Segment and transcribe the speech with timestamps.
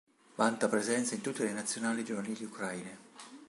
[0.33, 2.97] Vanta presenze in tutte le nazionali giovanili ucraine.